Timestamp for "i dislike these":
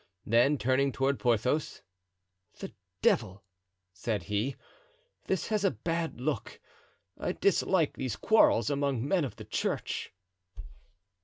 7.19-8.15